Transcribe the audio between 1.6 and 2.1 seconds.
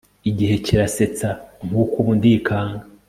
nkuko